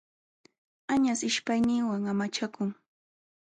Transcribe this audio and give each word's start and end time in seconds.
Añaśh 0.93 1.23
ishpayninwan 1.29 2.03
amachakun. 2.13 2.69